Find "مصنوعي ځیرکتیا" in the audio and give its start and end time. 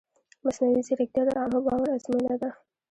0.45-1.23